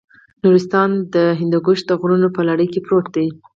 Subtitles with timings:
[0.43, 3.27] نورستان د هندوکش د غرونو په لړۍ کې پروت دی.